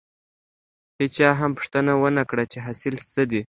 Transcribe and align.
هېچا 0.99 1.29
هم 1.39 1.51
پوښتنه 1.57 1.91
ونه 2.01 2.23
کړه 2.29 2.43
چې 2.51 2.57
حاصل 2.65 2.95
څه 3.13 3.21
دی. 3.31 3.41